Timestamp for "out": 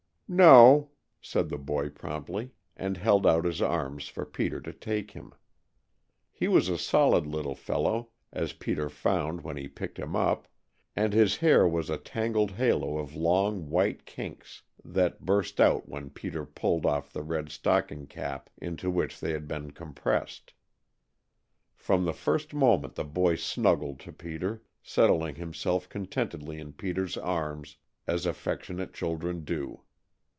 3.27-3.43, 15.59-15.89